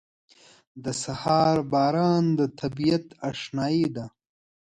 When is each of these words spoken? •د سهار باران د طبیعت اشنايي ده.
•د 0.83 0.85
سهار 1.03 1.57
باران 1.73 2.23
د 2.39 2.41
طبیعت 2.59 3.05
اشنايي 3.29 3.87
ده. 3.95 4.05